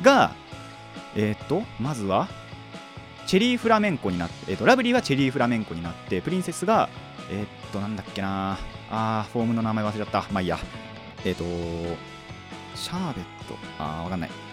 [0.00, 0.32] が
[1.14, 2.28] えっ、とまずは
[3.26, 6.88] チェリーフラメンコになって、えー、とラブリーはチェリーフラメンコになってプリンセスが
[7.30, 8.56] えっ、となんだっけな
[8.90, 10.24] あーフォームの名前忘れちゃった。
[10.32, 10.58] まあいいや。
[11.26, 11.44] えっ、と
[12.74, 13.54] シャーベット。
[13.78, 14.51] あーわかんない。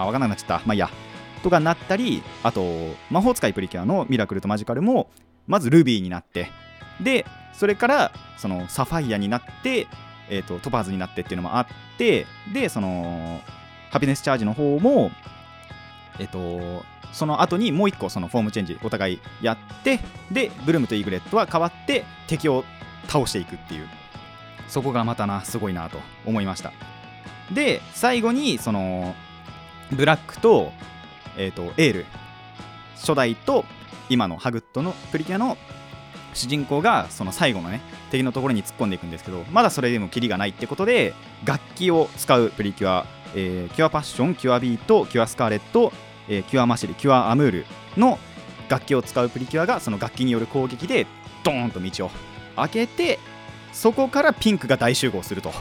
[0.00, 0.62] あーわかんなくなっちゃった。
[0.66, 0.90] まあいいや。
[1.42, 2.64] とかなったりあと
[3.10, 5.08] 魔法使いプリキュアのミラクルとマジカルも
[5.46, 6.50] まずルビーになって
[7.00, 9.86] でそれからそのサファイアになって、
[10.30, 13.40] えー、とトパーズになってっていうのもあってでその
[13.90, 15.12] ハピネスチャージの方も
[16.18, 16.82] えっ、と
[17.12, 20.00] その後にもう一個そのフォームチェンジお互いやって
[20.32, 22.64] でブルームとイーグレットは変わって敵を
[23.06, 23.88] 倒していくっていう。
[24.68, 26.72] そこがまたなすごいなと思いました。
[27.52, 29.14] で最後にその
[29.92, 30.72] ブラックと,、
[31.36, 32.06] えー、とエール。
[32.96, 33.64] 初代と
[34.08, 35.56] 今の HUGっとのプリキュアの
[36.34, 45.92] 主人公がその最後のね敵のところに突っ込んでいくんですけどまだそれでもキリがないってことで楽器を使うプリキュア、えーキュアパッションキュアビートキュアスカーレット
[46.28, 48.18] えーキュアマシェリキュアアムールの
[48.68, 51.06] 楽器を使うプリキュアがその楽器による攻撃で
[51.44, 52.10] ドーンと道を
[52.56, 53.18] 開けて
[53.72, 55.52] そこからピンクが大集合すると。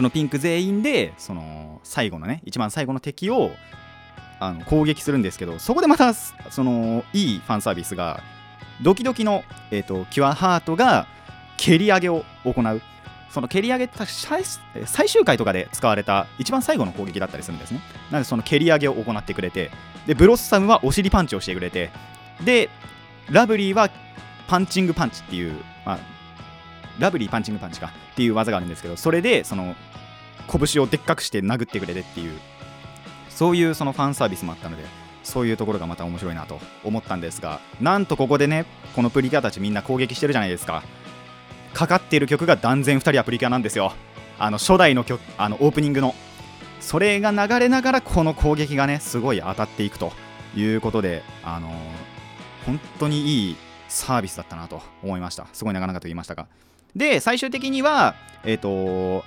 [0.00, 3.50] そのピンク全員でその最後のね一番最後の敵を
[4.40, 8.22] あの攻撃するんですけどそこでまたそのいいファンサービスが
[8.80, 11.06] ドキドキの、えー、とキュアハートが
[11.58, 12.80] 蹴り上げを行う。
[13.28, 14.42] その蹴り上げって最
[14.86, 17.80] 最終回とかで使われた一番最後の攻撃だったりするんですね。
[18.10, 19.70] なのでその蹴り上げを行ってくれて
[20.06, 21.90] でブロッサムはお尻パンチをしてくれて
[22.42, 22.70] で
[23.30, 23.90] ラブリーは
[24.48, 25.98] パンチングパンチっていう、まあ、
[27.00, 29.74] ラブリーパンチングパンチかっていう技があるんですけどそれでその
[30.48, 32.38] 拳をでっかくして殴ってくれてっていう
[33.28, 34.84] そういうそのファンサービスもあったので
[35.22, 40.82] そういうところがまた面白いなと思ったんですがなんとここでねこのプリキュアたちみんな攻撃してるじゃないですか。
[41.72, 43.92] かかっている曲が断然2人はプリキュアなんですよ。
[44.38, 46.14] あの初代の曲あのオープニングの。
[46.80, 50.12] それが流れながらこの攻撃がねすごい当たっていくと
[50.56, 51.72] いうことであのー
[52.66, 53.56] 本当にいい
[53.88, 55.46] サービスだったなと思いました。
[55.52, 56.46] すごい長々と言いましたが。
[56.96, 59.24] で最終的にはえっ、と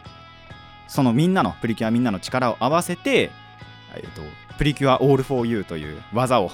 [0.88, 3.32] そのみんなのプリキュアみんなの力を合わせて、
[3.96, 4.22] えー、と
[4.58, 6.52] プリキュアオールフォーユーという技を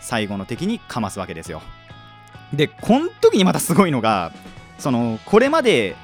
[0.00, 1.62] 最後の敵にかますわけですよ。
[2.52, 4.32] でこの時にまたすごいのが
[4.78, 5.96] そのこれまで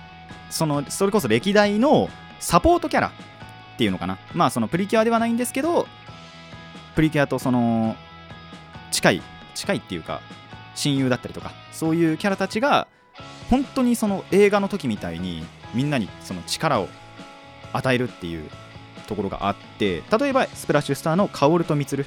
[0.49, 2.09] そのそれこそ歴代の
[2.41, 3.13] サポートキャラっ
[3.79, 4.19] ていうのかな。
[4.35, 5.87] まあそのプリキュアではないんですけど
[6.95, 7.97] プリキュアとその
[8.91, 9.23] 近い
[9.55, 10.21] 近いっていうか
[10.75, 12.89] 親友だったりとかそういうキャラたちが
[13.51, 16.89] 本当にその映画の時みたいにみんなにその力を
[17.73, 18.49] 与えるっていう
[19.07, 22.07] ところがあって例えばスプラッシュスターのカオルとミツルっ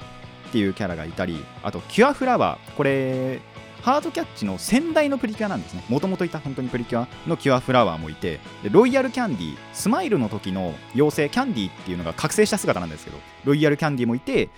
[0.52, 3.40] ていうキャラがいたりあとキュアフラワーこれ
[3.82, 5.84] ハートキャッチの先代のプリキュアなんですね。
[5.90, 14.50] もともといた本当にプリキュアのキュアフラワーもいてでロイヤルキャンディースマイルの時の妖精キャンディーっていうのが覚醒した姿なんですけどロイヤルキャンディーもいて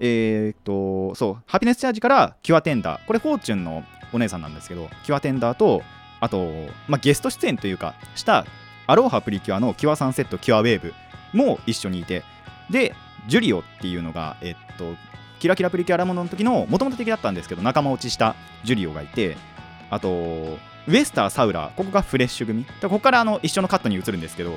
[0.00, 5.82] えーっとそうハピネスチャージからキュアテンダーこれフォーチュンのお姉さんなんですけどキュアテンダーと
[6.24, 6.48] あと、
[6.88, 8.46] まあ、ゲスト出演というかした
[8.86, 10.94] アロハプリキュアのキュアサンセットキュアウェーブ
[11.34, 12.22] も一緒にいて
[12.70, 12.94] で
[13.28, 14.94] ジュリオっていうのがえっと
[15.38, 18.34] キラキラプリキュアアラモードの時のもともと敵だったんですけど仲間落ちした
[18.64, 19.36] ジュリオがいて
[19.90, 22.64] あとウエスターサウラーここがフレッシュ組。
[22.64, 24.52] ここからあの一緒のカットに移るんですけど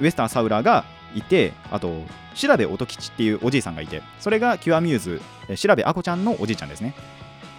[0.00, 2.02] ウエスターサウラーがいてあと
[2.34, 6.94] 調べ音吉っていうおじいさんがいてそれがキュアミューズえ調べあこちゃんのおじいちゃんですね。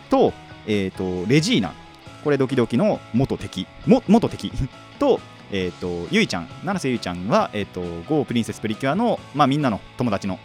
[0.09, 0.33] と,、
[0.65, 1.73] えー、とレジーナ
[2.23, 3.67] これドキドキの元敵。
[3.85, 4.51] も元敵。
[4.99, 5.19] と,、
[5.51, 6.49] えー、とゆいちゃん。
[6.63, 10.39] 七瀬ゆいちゃんは、えー、と GO プリンセスプリキュアの、まあ、みんなの友達の。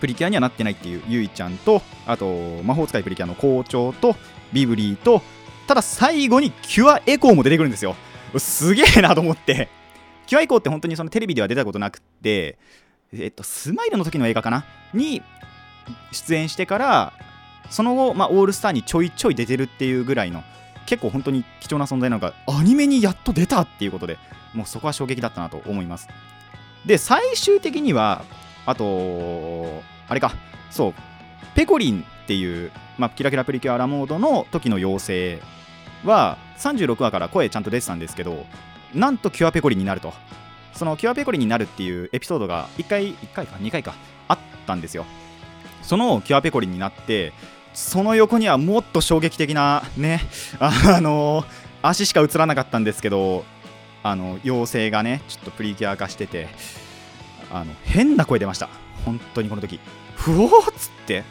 [0.00, 2.26] プリキュアにはなってないっていうゆいちゃんとあと
[2.64, 4.14] 魔法使いプリキュアの校長と
[4.52, 5.22] ビブリーと
[5.66, 7.96] ただ最後にキュアエコーも出てくるんですよ。
[8.38, 9.68] すげえなと思って。
[10.26, 12.58] キュアエコーって本当にそのテレビでは出たことなくって
[13.12, 14.64] えっとスマイルの時の映画かな？
[14.92, 15.22] に
[16.12, 17.12] 出演してから
[17.70, 20.42] その後、まあ、オールスターにちょいちょい出てるっていうぐらいの
[20.86, 24.18] 結構本当に貴重な存在なのがアニメにやっと出たっていうことで
[24.54, 26.08] もうそこは衝撃だったなと思います。
[26.86, 28.24] で最終的には
[28.64, 30.32] あとあれか
[30.70, 30.94] そう
[31.54, 35.42] ペコリンっていう、まあ、キラキラプリキュアラモードの時の妖精
[36.04, 38.46] は36話から声ちゃんと出てたんですけど
[38.94, 40.12] なんとキュアペコリンになると。
[40.76, 43.94] そのキュアペコリンになるっていうエピソードが1回1回か2回か
[44.28, 45.06] あったんですよ。
[45.82, 47.32] そのキュアペコリンになって
[47.76, 50.22] その横にはもっと衝撃的なね
[50.58, 51.44] あの
[51.82, 53.44] 足しか映らなかったんですけど
[54.02, 56.48] あの妖精がねちょっとプリキュア化してて
[57.52, 58.70] あの変な声出ました。
[59.04, 59.78] 本当にこの時。
[60.16, 61.22] ふおーっつって。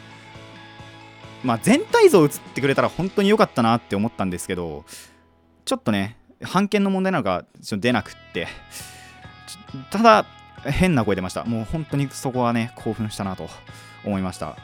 [1.42, 4.84] まあ全体像映ってくれたら本当に良かったなって思ったんですけど
[5.64, 6.16] ちょっとね
[6.52, 8.46] 版権の問題なのかちょっと出なくって。
[9.90, 10.26] ただ
[10.64, 11.44] 変な声出ました。
[11.44, 13.50] もう本当にそこはね興奮したなと
[14.04, 14.56] 思いました。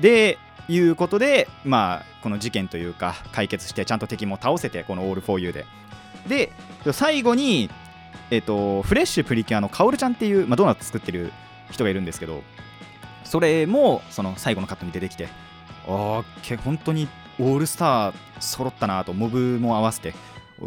[0.00, 5.66] でいうことでまあこの事件というか解決してちゃんと敵も倒せてこのオール・フォー・ユーで。
[6.28, 6.52] で
[6.92, 7.70] 最後に
[8.30, 11.32] えっ、とフレッシュプリキュアのカオルちゃんっていう、まあ、ドーナツ作ってる
[11.70, 12.42] 人がいるんですけど
[13.24, 15.28] それもその最後のカットに出てきて
[15.86, 20.14] ああ本当にオールスター揃ったなとモブも合わせて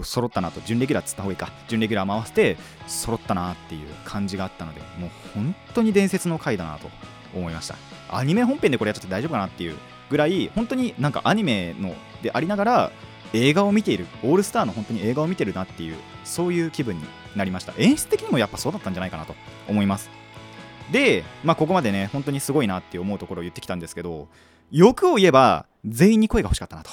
[0.04, 2.58] 揃ったなと準レギュラーっつった方がいいか準レギュラーも合わせて
[2.88, 6.90] 揃ったなっていう感じがあったのでもう本当に伝説の回だなと
[7.34, 7.76] 思いました。
[8.10, 9.76] アニメ本編でこれやっちゃって大丈夫かなっていう
[10.10, 12.92] ぐらい本当になんかアニメのでありながら
[13.34, 17.04] 映画を見ているオールスターの本当に映画を見てるなっていうそういう気分に
[17.36, 17.74] なりました。
[17.78, 19.36] 演出的にもやっぱそうだったんじゃないかなと
[19.68, 20.10] 思います。
[20.92, 24.30] で、まあ、ここまでね本当にすごいなって思うところを言ってきたんですけど
[24.72, 26.90] 欲を言えば全員に声が欲しかったなと。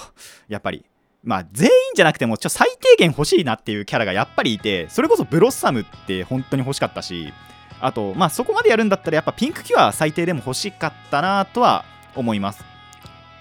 [0.49, 0.85] やっぱり。
[1.27, 7.33] まあ全員じゃなくてもちょ最低限欲しいなっていうキャラがやっぱりいてそれこそブロッサムって本当に欲しかったし
[7.81, 12.65] あとまあそこまでやるんだったらやっぱピンクキュア最低でも欲しかったなとは思います。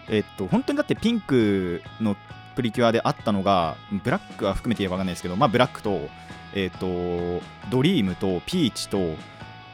[0.10, 2.16] えっと本当にだってピンクの
[2.56, 6.10] プリキュアであったのがブラックは含めて言えば分かんないですけどまあブラックと
[6.54, 9.16] えっとドリームとピーチと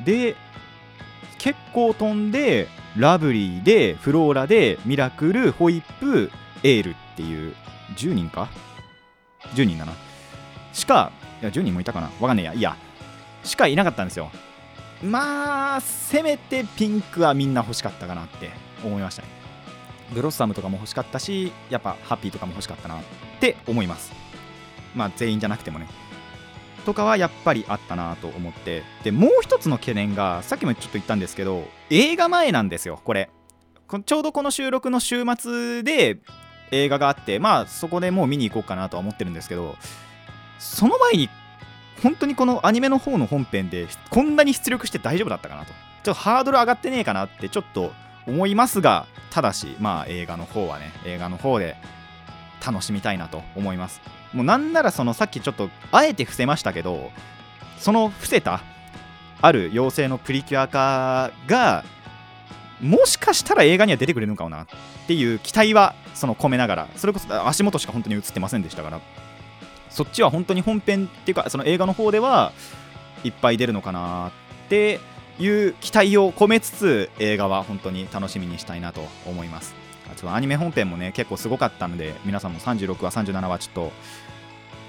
[0.04, 0.36] で
[1.38, 6.32] 結構飛んでラブリーでフローラでミラクルホイップ
[6.64, 7.56] エールっていう
[7.96, 8.50] 10人か
[9.56, 9.94] ？10人だな。
[10.74, 12.12] しかいや10人もいたかな。
[12.20, 12.54] わかんないや。
[12.54, 12.76] いや。
[13.50, 14.32] しかいなかったんですよ。
[15.04, 18.52] まあせめてピンクはみんな欲しかったかなって
[18.84, 19.28] 思いましたね。
[20.14, 23.04] ブロッサムとかも欲しかったしやっぱハッピーとかも欲しかったなっ
[23.40, 24.12] て思います。
[24.96, 25.88] まあ全員じゃなくてもね。
[26.86, 28.84] とかはやっぱりあったなと思って。
[29.04, 33.30] でもう一つの懸念がさっきもちょっと言ったんですけど映画前なんですよこれ。
[34.06, 36.20] ちょうどこの収録の週末で
[36.72, 39.76] 映画があってまあそこでもう見に行こうかなとは思ってるんですけど
[40.60, 41.30] その前に
[42.00, 45.72] 本当にこのアニメの方の本編でこんなに出力して大丈夫だったかなと。
[45.72, 47.92] ちょっとハードル上がってねえかなってちょっと
[48.26, 51.76] 思いますがただしまあ映画の方はね映画の方で
[52.66, 54.02] 楽しみたいなと思います。
[54.34, 57.12] もうなんならそのさっきちょっとあえて伏せましたけど
[57.78, 58.62] その伏せた
[59.42, 61.84] ある妖精のプリキュア化が
[62.82, 64.68] もしかしたら映画には出てくれるのかもなっ
[65.08, 69.00] ていう期待はその込めながらそれこそ足元しか本当に映ってませんでしたから。
[69.90, 72.52] そっちは本当に本編っていうかその映画の方では
[73.24, 74.32] いっぱい出るのかなっ
[74.70, 75.00] て
[75.40, 79.74] いう期待を込めつつ映画は本当に楽しみにしたいなと思います。
[80.12, 83.92] あとアニメ本編もね結構すごかったので皆さんも36話37話ちょっと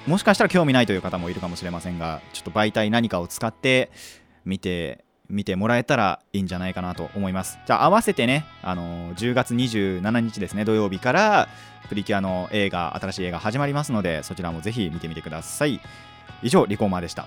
[0.07, 3.91] もしかしたら興味ないという方もいるかもしれませんがちょっと媒体何かを使って
[4.47, 7.59] 見て見てもらえたらいいんじゃないかなと思います。
[7.66, 11.49] じゃあ合わせてね、あのー、10月27日ですね土曜日から
[11.88, 15.81] プリキュアの映画新しい映画始まりますのでそちらもぜひ見てみてください。
[16.43, 17.27] 以上リコーマーでした。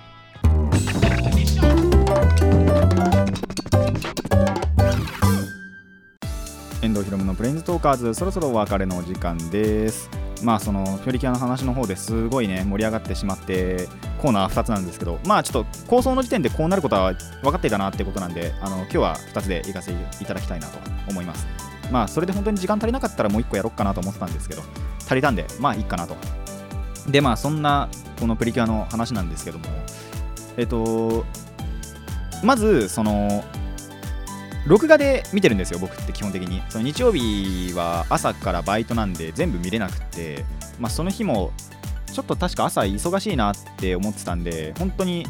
[6.84, 10.10] 遠藤ひろむのプレインズトーカーズそろそろお別れのお時間です。
[10.43, 13.88] まあそのプリキュアの話の方ですごいね盛り上がってしまって
[14.22, 20.78] コーナー2つなんですけどまあちょっと構想の時点でこうなることは分かっていたなってことなんであの今日は2つで行かせていただきたいなと
[21.10, 21.48] 思います。
[21.89, 24.62] まあそれで本当に時間足りなかったらもう1個やろうかなと思ってたんですけど
[25.06, 26.17] 足りたんでまあいいかなと。
[27.08, 27.88] でまあそんな
[28.19, 29.65] このプリキュアの話なんですけども
[30.58, 31.24] えっと
[32.43, 33.46] まずその
[34.65, 36.62] 録画で見てるんですよ、僕って基本的に。
[36.69, 40.45] その日曜日は朝からバイトなんで全部見れなくて、
[40.80, 41.52] まあ、その日も
[42.12, 45.28] ちょっと確か朝忙しいなって思ってたんで、本当に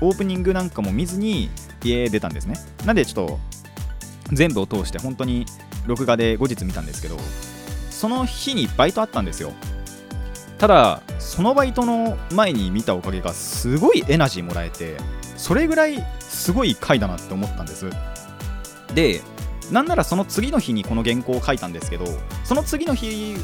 [0.00, 1.50] オープニングなんかも見ずに
[1.82, 2.56] 家出たんですね。
[2.84, 3.40] なんでちょっと
[4.32, 5.46] 全部を通して本当に
[5.86, 7.16] 録画で後日見たんですけど、
[7.90, 9.52] その日にバイトあったんですよ。
[10.58, 14.96] ただ、そのバイトの前に見たおかげがすごいエナジーもらえて、
[15.36, 17.88] それぐらいすごい回だなって思ったんです。
[18.94, 19.22] で
[19.70, 22.06] なんならその次の日にこの原稿を書いたんですけど
[22.44, 23.36] その次の日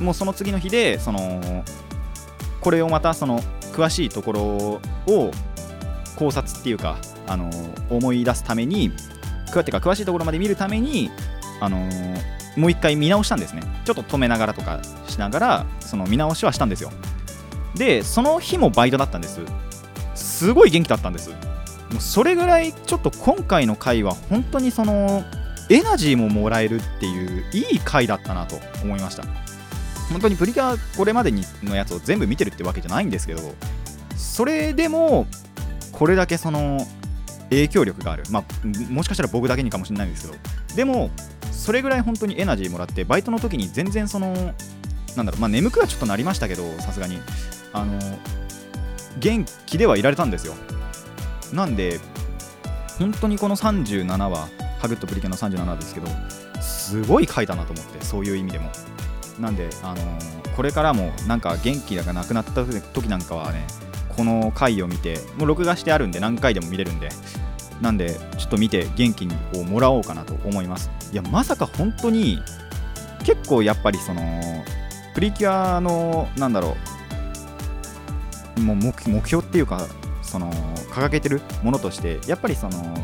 [0.00, 1.64] もその次の日でその
[2.60, 3.40] これをまたその
[3.72, 5.30] 詳しいところを
[6.16, 7.50] 考察っていうかあの
[7.90, 8.90] 思い出すために
[9.64, 11.10] てか詳しいところまで見るために
[11.60, 11.78] あの
[12.56, 13.62] もう一回見直したんですね。
[13.84, 16.90] ちょっと止めながらとかしながらその見直しはしたんですよ。
[17.74, 19.40] でその日もバイトだったんです。
[20.14, 21.30] すごい元気だったんです。
[21.90, 25.24] もうそれぐらいちょっと今回の回は本当にその
[25.70, 29.24] エナジーももらえるっていういい回だったなと思いました。
[30.10, 33.42] 本当にプリキュアこれまでにのやつを全部見てるってわけじゃないんですけど
[34.16, 35.26] それでも
[35.92, 36.86] これだけその
[37.50, 38.24] 影響力がある。
[38.30, 38.44] まあ
[38.90, 40.38] もしかしたら僕だけにかもしれないんですけど
[40.76, 41.10] でも
[41.50, 44.54] それぐらい本当にエナジーもらってバイトの時に全然その
[45.16, 47.18] なんだろうまあ眠くはちょっとなりましたけどさすがに。
[47.72, 47.98] あの
[49.18, 50.54] 元気ではいられたんですよ。
[51.52, 52.00] なんで
[52.98, 54.48] 本当にこの37話
[54.80, 56.08] ハグッとプリキュアの37ですけど
[56.60, 58.70] すごい回だなと思ってそういう意味でも。
[59.40, 63.64] なんで、あのー、これからもなんか元気がなくなった時なんかはね
[64.08, 67.08] この回を見てもう録画してあるんで何回でも見れるんで
[67.80, 70.90] なんでちょっと見て元気をもらおうかなと思います。
[71.12, 72.42] いやまさか本当に
[73.24, 74.64] 結構やっぱりその
[75.14, 76.76] プリキュアのなんだろ
[78.56, 78.92] うもう目
[79.26, 79.86] 標っていうか
[80.28, 80.52] その
[80.90, 82.94] 掲げてるものとしてやっぱりその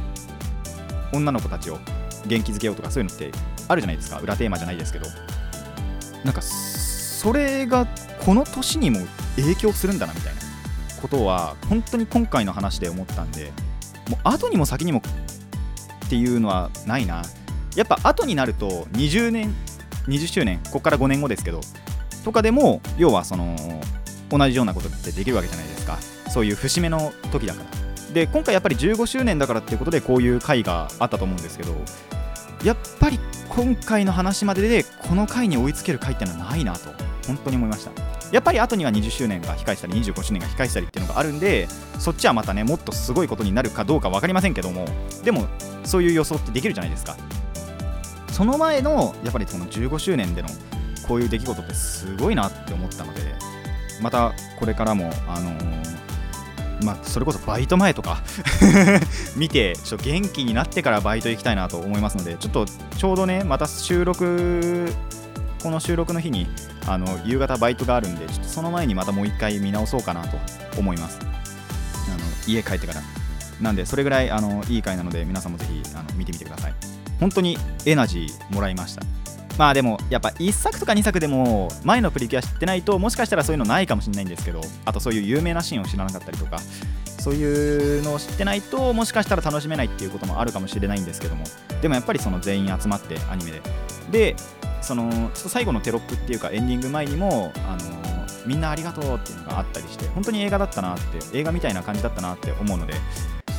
[1.12, 1.78] 女の子たちを
[2.26, 3.30] 元気づけようとかそういうのって
[3.68, 4.18] あるじゃないですか。
[4.18, 5.06] 裏テーマじゃないですけど。
[6.24, 7.86] なんかそれが
[8.24, 9.00] この年にも
[9.36, 10.40] 影響するんだなみたいな
[11.02, 13.52] ことは本当に今回の話で思ったんで
[14.08, 15.02] もう後にも先にも
[16.06, 17.22] っていうのはないな。
[17.76, 19.54] やっぱ後になると20年
[20.06, 21.60] 20周年ここから5年後ですけど
[22.24, 23.56] とかでも要はその
[24.30, 25.98] 同じようなことってできるわけじゃないですか。
[26.30, 27.84] そういう節目の時だから。
[28.14, 31.74] で今回やっぱり15周年だからっていうことでこういう回があったと思うんですけど
[32.62, 33.18] やっぱり
[33.48, 36.90] 今回の話まででこの回に追いつける回ってのはないなと
[37.26, 37.90] 本当に思いました。
[38.32, 41.68] やっぱり後には20周年が控えてたり25周年が控えてたりっていうのがあるんで
[41.98, 44.86] そっちはまたねもっとすごいことになるかどうか分かりませんけども
[45.22, 45.46] でも
[45.84, 47.16] そういう予想ってできるじゃないですか。
[48.32, 50.48] その前のやっぱりこの15周年での
[51.06, 53.20] こういう出来事ってすごいなって思ったので
[54.02, 55.93] またこれからもあのー
[56.84, 58.22] まあ、それこそバイト前とか
[59.36, 64.92] 見てちょっと元気になってからバイト行きたいなと思いますのでちょっとちょうどねまた収録
[65.62, 66.46] この収録の日に
[66.86, 70.36] あの夕方バイトがあるんでちょっとその前にまたもう一回見直そうかなと
[70.78, 71.18] 思います。
[71.22, 73.00] あの家帰ってから。
[73.60, 76.74] なんでそれぐらいあのいい回なので皆さんもぜひあの見てみてください。
[77.18, 77.56] 本当に
[77.86, 79.02] エナジーもらいました。
[79.58, 86.58] まあでもやっぱ1作とか2作でも前のプリキュア知ってないともしかしたらそういうのないかもしれないんですけどあとそういう有名なシーンを知らなかったりとか
[87.24, 91.44] そういうのを知ってないともしかしたら楽しめないっていうこともあるかもしれないんですけども
[91.80, 93.62] でもやっぱりその全員集まってアニメで
[94.10, 94.36] で
[94.82, 98.04] そのちょっと最後のテロップっていうかエンディング前にもあの
[98.46, 102.92] みんなありがとうっていうのがあったりして本当に映画だったなって映画みたいな感じだったなって思うので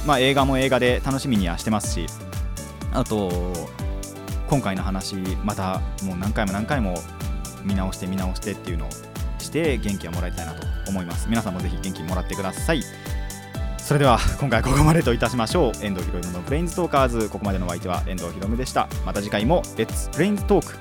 [0.06, 2.06] まあ映画も映画で楽しみにはしてますし
[2.94, 3.32] あと
[4.48, 6.96] 今回の話またもう何回も何回も
[7.64, 8.90] 見直して見直してっていうのを
[9.40, 11.28] して元気をもらいたいなと思います。
[11.30, 12.82] 皆さんもぜひ元気もらってください。
[13.78, 15.86] それでは今回はここまでといたしましょう。
[15.86, 17.30] 遠藤ひろむのブレインズトーカーズ。
[17.30, 18.88] ここまでのお相手は遠藤ひろむでした。
[19.06, 20.74] また次回も Let's Brains Talk